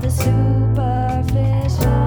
the 0.00 0.10
superficial. 0.10 1.97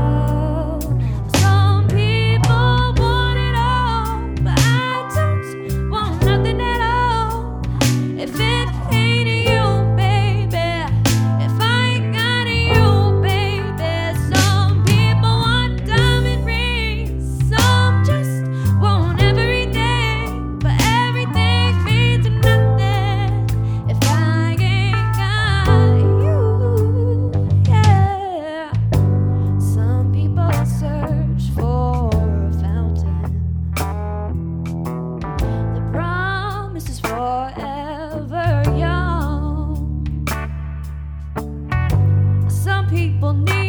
people 42.91 43.31
need. 43.33 43.60